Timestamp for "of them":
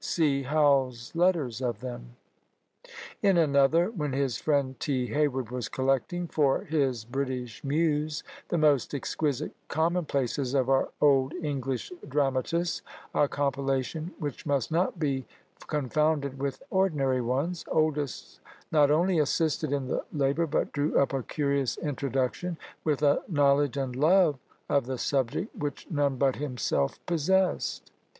1.61-2.15